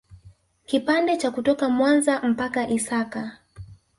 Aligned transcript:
Kipande 0.65 1.17
cha 1.17 1.31
kutoka 1.31 1.69
Mwanza 1.69 2.21
mpaka 2.21 2.69
Isaka 2.69 3.37